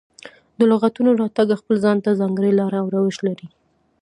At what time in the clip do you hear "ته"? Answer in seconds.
2.05-2.11